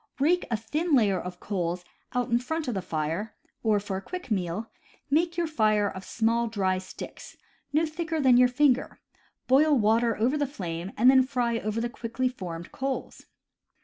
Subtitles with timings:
[0.19, 4.01] „.Rake a thin layer of coals out in front of the fire; or, for a
[4.01, 4.67] quick meal,
[5.11, 7.37] make your fire of small dry sticks,
[7.71, 8.99] no thicker than your fin ger,
[9.45, 13.27] boil water over the flame, and then fry over the quickly formed coals.